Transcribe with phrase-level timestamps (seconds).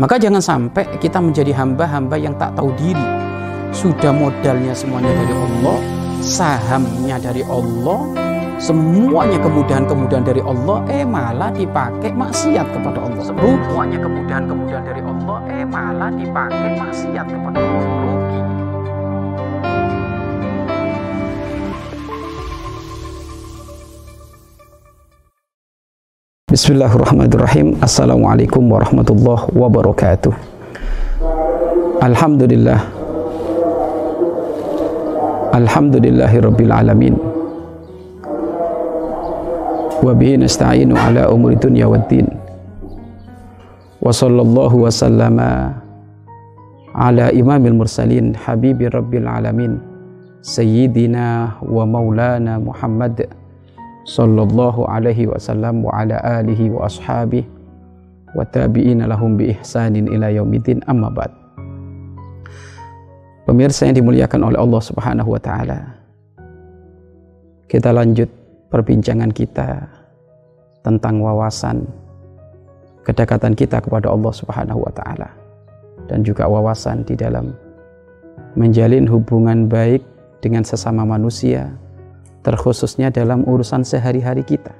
[0.00, 3.04] Maka jangan sampai kita menjadi hamba-hamba yang tak tahu diri.
[3.76, 5.78] Sudah modalnya semuanya dari Allah,
[6.24, 8.00] sahamnya dari Allah,
[8.56, 13.20] semuanya kemudahan-kemudahan dari Allah, eh malah dipakai maksiat kepada Allah.
[13.20, 18.01] Semuanya kemudahan-kemudahan dari Allah, eh malah dipakai maksiat kepada Allah.
[26.52, 30.36] Bismillahirrahmanirrahim Assalamualaikum warahmatullahi wabarakatuh
[32.04, 32.76] Alhamdulillah
[35.56, 37.16] Alhamdulillahi rabbil alamin
[40.04, 42.28] Wabihi nasta'inu ala umuri dunya wad din
[44.04, 45.72] Wa sallallahu wa sallama
[46.92, 49.80] Ala imamil mursalin Habibi rabbil alamin
[50.44, 53.40] Sayyidina wa maulana Muhammad
[54.02, 57.46] sallallahu alaihi wasallam wa ala alihi wa ashabihi
[58.32, 60.80] wa tabi'ina lahum bi ihsanin ila yaumiddin.
[60.88, 61.32] Amma ba'd.
[63.42, 65.98] Pemirsa yang dimuliakan oleh Allah Subhanahu wa taala
[67.66, 68.30] Kita lanjut
[68.70, 69.82] perbincangan kita
[70.86, 71.82] tentang wawasan
[73.02, 75.28] kedekatan kita kepada Allah Subhanahu wa taala
[76.06, 77.54] dan juga wawasan di dalam
[78.54, 80.02] menjalin hubungan baik
[80.42, 81.70] dengan sesama manusia
[82.42, 84.74] terkhususnya dalam urusan sehari-hari kita.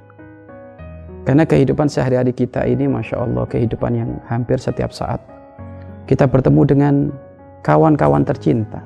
[1.23, 5.23] Karena kehidupan sehari-hari kita ini Masya Allah kehidupan yang hampir setiap saat
[6.03, 6.93] kita bertemu dengan
[7.63, 8.83] kawan-kawan tercinta,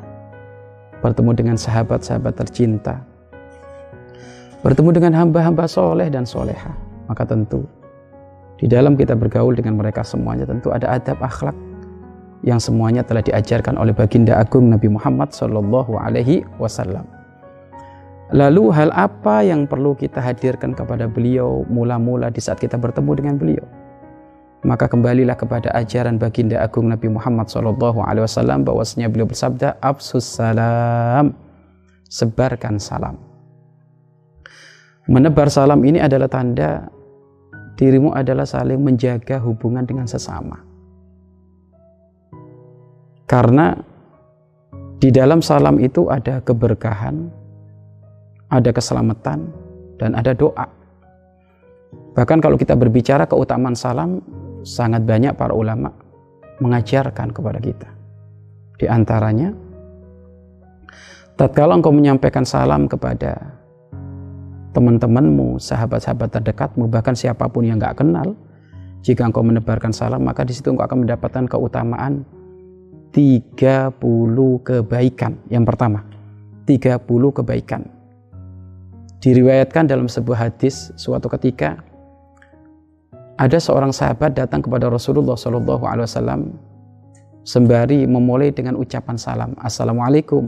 [1.02, 3.02] bertemu dengan sahabat-sahabat tercinta,
[4.62, 6.70] bertemu dengan hamba-hamba soleh dan soleha.
[7.10, 7.66] Maka tentu
[8.62, 11.58] di dalam kita bergaul dengan mereka semuanya tentu ada adab akhlak
[12.46, 17.17] yang semuanya telah diajarkan oleh baginda agung Nabi Muhammad Sallallahu Alaihi Wasallam.
[18.36, 23.36] Lalu hal apa yang perlu kita hadirkan kepada beliau mula-mula di saat kita bertemu dengan
[23.40, 23.66] beliau?
[24.68, 27.78] Maka kembalilah kepada ajaran baginda agung Nabi Muhammad SAW
[28.68, 31.32] bahwasanya beliau bersabda Absus salam.
[32.12, 33.16] Sebarkan salam.
[35.08, 36.92] Menebar salam ini adalah tanda
[37.80, 40.60] dirimu adalah saling menjaga hubungan dengan sesama.
[43.24, 43.78] Karena
[44.98, 47.30] di dalam salam itu ada keberkahan,
[48.48, 49.52] ada keselamatan,
[49.98, 50.66] dan ada doa.
[52.16, 54.22] Bahkan kalau kita berbicara keutamaan salam,
[54.66, 55.94] sangat banyak para ulama
[56.58, 57.90] mengajarkan kepada kita.
[58.78, 59.54] Di antaranya,
[61.38, 63.58] tatkala engkau menyampaikan salam kepada
[64.74, 68.38] teman-temanmu, sahabat-sahabat terdekatmu, bahkan siapa pun yang nggak kenal,
[69.02, 72.26] jika engkau menebarkan salam, maka di situ engkau akan mendapatkan keutamaan
[73.14, 73.94] 30
[74.62, 75.42] kebaikan.
[75.50, 76.06] Yang pertama,
[76.70, 77.02] 30
[77.34, 77.97] kebaikan.
[79.18, 81.82] Diriwayatkan dalam sebuah hadis suatu ketika
[83.38, 86.42] ada seorang sahabat datang kepada Rasulullah Shallallahu Alaihi Wasallam
[87.42, 90.46] sembari memulai dengan ucapan salam Assalamualaikum.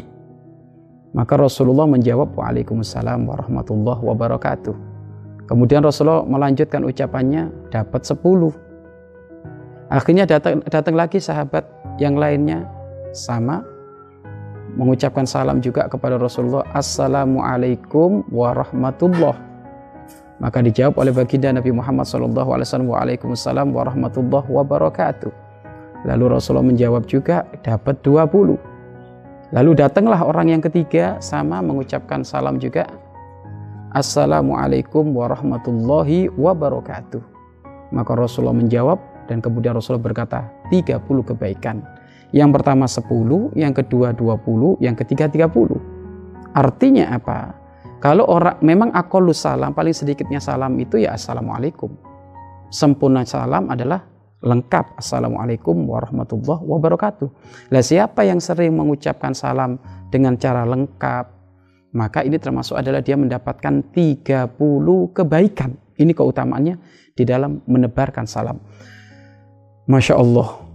[1.18, 4.76] Maka Rasulullah menjawab Waalaikumsalam warahmatullahi wabarakatuh.
[5.50, 8.22] Kemudian Rasulullah melanjutkan ucapannya dapat 10
[9.90, 11.66] akhirnya datang, datang lagi sahabat
[11.98, 12.70] yang lainnya
[13.18, 13.66] sama
[14.80, 19.36] mengucapkan salam juga kepada Rasulullah Assalamualaikum warahmatullah.
[20.40, 25.32] Maka dijawab oleh baginda Nabi Muhammad wasallam Waalaikumsalam warahmatullahi wabarakatuh.
[26.08, 28.56] Lalu Rasulullah menjawab juga dapat 20
[29.52, 32.88] lalu datanglah orang yang ketiga sama mengucapkan salam juga
[33.90, 37.20] Assalamualaikum warahmatullahi wabarakatuh.
[37.90, 41.82] Maka Rasulullah menjawab dan kemudian Rasulullah berkata 30 kebaikan
[42.30, 45.78] yang pertama 10, yang kedua 20, yang ketiga 30.
[46.54, 47.58] Artinya apa?
[48.00, 51.92] Kalau orang memang akolus salam, paling sedikitnya salam itu ya Assalamualaikum.
[52.70, 54.06] Sempurna salam adalah
[54.40, 54.96] lengkap.
[54.96, 57.28] Assalamualaikum warahmatullahi wabarakatuh.
[57.74, 61.26] Lah siapa yang sering mengucapkan salam dengan cara lengkap,
[61.98, 64.56] maka ini termasuk adalah dia mendapatkan 30
[65.12, 65.76] kebaikan.
[66.00, 66.76] Ini keutamaannya
[67.18, 68.64] di dalam menebarkan salam.
[69.90, 70.69] Masya Allah,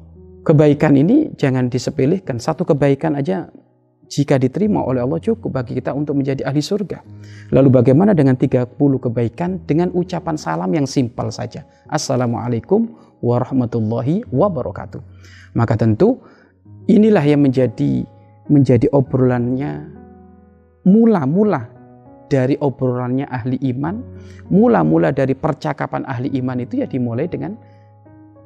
[0.44, 2.36] kebaikan ini jangan disepelekan.
[2.36, 3.48] Satu kebaikan aja
[4.04, 7.00] jika diterima oleh Allah cukup bagi kita untuk menjadi ahli surga.
[7.50, 11.64] Lalu bagaimana dengan 30 kebaikan dengan ucapan salam yang simpel saja.
[11.88, 12.92] Assalamualaikum
[13.24, 15.00] warahmatullahi wabarakatuh.
[15.56, 16.20] Maka tentu
[16.86, 18.04] inilah yang menjadi
[18.44, 19.88] menjadi obrolannya
[20.84, 21.72] mula-mula
[22.28, 24.04] dari obrolannya ahli iman,
[24.52, 27.56] mula-mula dari percakapan ahli iman itu ya dimulai dengan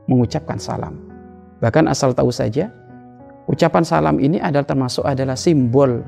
[0.06, 1.17] mengucapkan salam.
[1.58, 2.70] Bahkan asal tahu saja,
[3.50, 6.06] ucapan salam ini adalah termasuk adalah simbol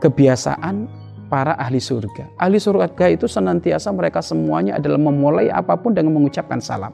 [0.00, 0.84] kebiasaan
[1.32, 2.38] para ahli surga.
[2.38, 6.92] Ahli surga itu senantiasa mereka semuanya adalah memulai apa pun dengan mengucapkan salam.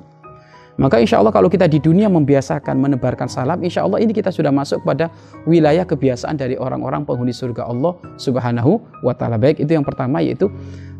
[0.81, 4.49] Maka insya Allah kalau kita di dunia membiasakan menebarkan salam, insya Allah ini kita sudah
[4.49, 5.13] masuk pada
[5.45, 9.37] wilayah kebiasaan dari orang-orang penghuni surga Allah subhanahu wa ta'ala.
[9.37, 10.49] Baik itu yang pertama yaitu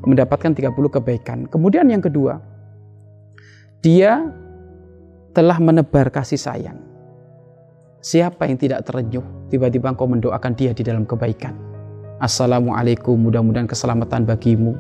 [0.05, 1.39] mendapatkan 30 kebaikan.
[1.49, 2.37] Kemudian yang kedua,
[3.81, 4.29] dia
[5.33, 6.79] telah menebar kasih sayang.
[8.05, 11.57] Siapa yang tidak terenyuh tiba-tiba engkau mendoakan dia di dalam kebaikan.
[12.21, 14.77] Assalamualaikum, mudah-mudahan keselamatan bagimu.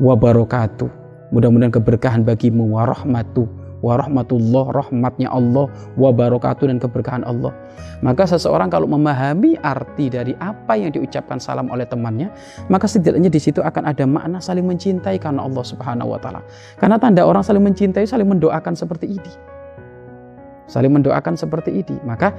[0.00, 0.88] Wabarakatuh,
[1.34, 2.76] mudah-mudahan keberkahan bagimu.
[2.76, 3.48] Warahmatuh,
[3.84, 7.52] warahmatullah rahmatnya Allah wabarakatuh dan keberkahan Allah
[8.00, 12.32] maka seseorang kalau memahami arti dari apa yang diucapkan salam oleh temannya
[12.72, 16.40] maka setidaknya di situ akan ada makna saling mencintai karena Allah Subhanahu wa taala
[16.80, 19.55] karena tanda orang saling mencintai saling mendoakan seperti ini
[20.66, 22.34] saling mendoakan seperti ini maka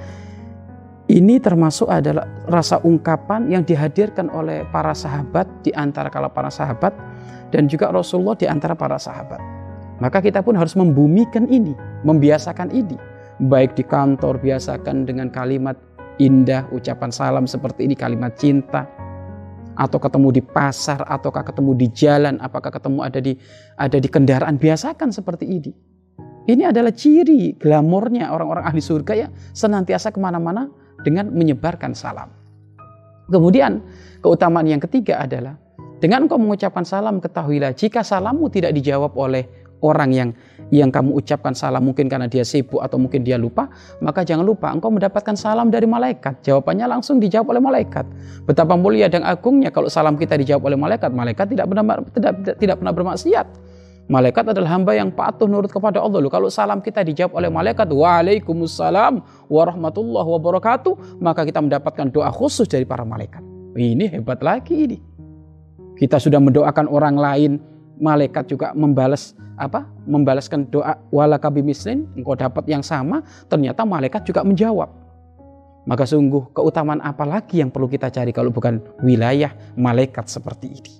[1.08, 6.92] ini termasuk adalah rasa ungkapan yang dihadirkan oleh para sahabat di antara kalau para sahabat
[7.48, 9.40] dan juga Rasulullah di antara para sahabat.
[10.04, 13.00] Maka kita pun harus membumikan ini, membiasakan ini.
[13.40, 15.80] Baik di kantor, biasakan dengan kalimat
[16.20, 18.86] indah, ucapan salam seperti ini, kalimat cinta.
[19.78, 23.38] Atau ketemu di pasar, ataukah ketemu di jalan, apakah ketemu ada di
[23.78, 25.72] ada di kendaraan, biasakan seperti ini.
[26.48, 30.72] Ini adalah ciri glamornya orang-orang ahli surga ya senantiasa ke mana-mana
[31.04, 32.32] dengan menyebarkan salam.
[33.28, 33.84] Kemudian
[34.24, 35.60] keutamaan yang ketiga adalah
[36.00, 39.44] dengan engkau mengucapkan salam ketahuilah jika salammu tidak dijawab oleh
[39.84, 40.30] orang yang
[40.68, 43.72] yang kamu ucapkan salam mungkin karena dia sibuk atau mungkin dia lupa,
[44.04, 46.44] maka jangan lupa engkau mendapatkan salam dari malaikat.
[46.44, 48.04] Jawabannya langsung dijawab oleh malaikat.
[48.44, 51.08] Betapa mulia dan agungnya kalau salam kita dijawab oleh malaikat.
[51.16, 53.48] Malaikat tidak pernah tidak, tidak pernah bermaksiat.
[54.08, 56.24] Malaikat adalah hamba yang patuh nurut kepada Allah.
[56.24, 59.20] Loh, kalau salam kita dijawab oleh malaikat, Waalaikumsalam
[59.52, 63.44] warahmatullahi wabarakatuh, maka kita mendapatkan doa khusus dari para malaikat.
[63.76, 64.98] Ini hebat lagi ini.
[66.00, 67.52] Kita sudah mendoakan orang lain,
[68.00, 74.46] malaikat juga membalas apa membalaskan doa wala mislin engkau dapat yang sama ternyata malaikat juga
[74.46, 74.86] menjawab
[75.90, 80.94] maka sungguh keutamaan apa lagi yang perlu kita cari kalau bukan wilayah malaikat seperti ini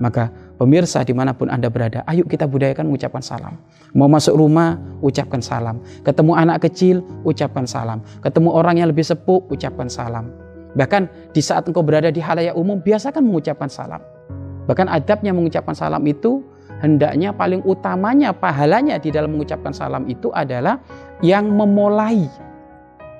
[0.00, 3.54] maka pemirsa di mana pun anda berada ayo kita budayakan mengucapkan salam.
[3.94, 5.80] Mau masuk rumah ucapkan salam.
[6.04, 8.04] Ketemu anak kecil ucapkan salam.
[8.20, 10.28] Ketemu orang yang lebih sepuh ucapkan salam.
[10.76, 14.02] Bahkan di saat engkau berada di halayak umum biasakan mengucapkan salam.
[14.68, 16.44] Bahkan adabnya mengucapkan salam itu
[16.84, 20.82] hendaknya paling utamanya pahalanya di dalam mengucapkan salam itu adalah
[21.24, 22.28] yang memulai.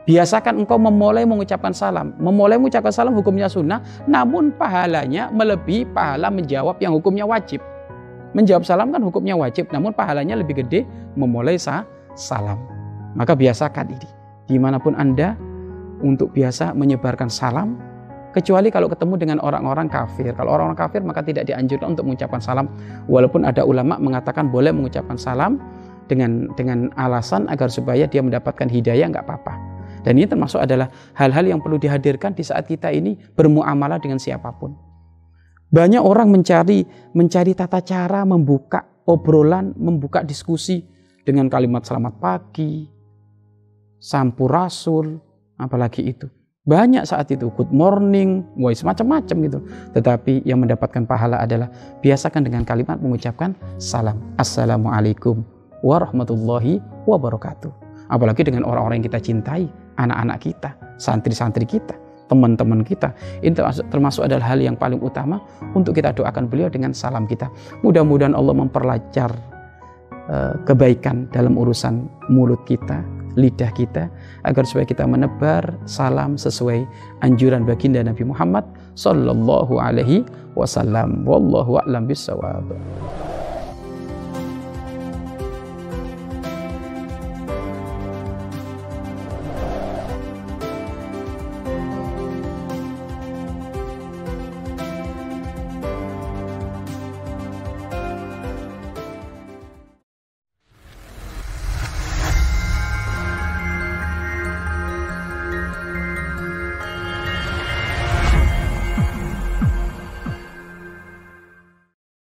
[0.09, 2.17] Biasakan engkau memulai mengucapkan salam.
[2.17, 7.61] Memulai mengucapkan salam hukumnya sunnah, namun pahalanya melebihi pahala menjawab yang hukumnya wajib.
[8.33, 11.85] Menjawab salam kan hukumnya wajib, namun pahalanya lebih gede memulai sa
[12.17, 12.57] salam.
[13.21, 14.09] Maka biasakan ini.
[14.49, 15.37] Di mana pun Anda
[16.01, 17.77] untuk biasa menyebarkan salam,
[18.33, 20.33] kecuali kalau ketemu dengan orang-orang kafir.
[20.33, 22.65] Kalau orang-orang kafir maka tidak dianjurkan untuk mengucapkan salam
[23.13, 25.61] walaupun ada ulama mengatakan boleh mengucapkan salam
[26.09, 29.68] dengan dengan alasan agar supaya dia mendapatkan hidayah nggak apa-apa.
[30.03, 34.51] Dan ini termasuk adalah hal-hal yang perlu dihadirkan di saat kita ini bermuamalah dengan siapa
[34.57, 34.75] pun.
[35.69, 40.81] Banyak orang mencari mencari tata cara membuka obrolan, membuka diskusi
[41.25, 42.89] dengan kalimat selamat pagi,
[44.01, 45.21] sampurasul,
[45.61, 46.29] apalagi itu.
[46.69, 49.59] Banyak saat itu good morning, voice macam-macam gitu.
[49.97, 51.73] Tetapi yang mendapatkan pahala adalah
[52.05, 54.21] biasakan dengan kalimat mengucapkan salam.
[54.37, 55.41] Assalamualaikum
[55.81, 56.77] warahmatullahi
[57.09, 57.73] wabarakatuh.
[58.13, 59.65] Apalagi dengan orang-orang yang kita cintai,
[59.99, 61.95] anak-anak kita, santri-santri kita,
[62.31, 63.13] teman-teman kita.
[63.43, 65.43] Ini termasuk, termasuk adalah hal yang paling utama
[65.75, 67.51] untuk kita doakan beliau dengan salam kita.
[67.83, 69.31] Mudah-mudahan Allah memperlancar
[70.31, 73.03] uh, kebaikan dalam urusan mulut kita,
[73.35, 74.11] lidah kita
[74.43, 76.83] agar supaya kita menebar salam sesuai
[77.23, 78.67] anjuran baginda Nabi Muhammad
[78.99, 80.27] sallallahu alaihi
[80.59, 82.67] wasallam wallahu a'lam bissawab